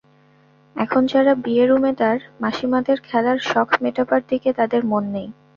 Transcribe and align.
এখন 0.75 1.01
যারা 1.05 1.33
বিয়ের 1.43 1.69
উমেদার, 1.71 2.17
মাসিমাদের 2.41 2.97
খেলার 3.01 3.37
শখ 3.49 3.69
মেটাবার 3.83 4.21
দিকে 4.29 4.49
তাদের 4.53 4.81
মন 4.85 5.03
নেই। 5.15 5.27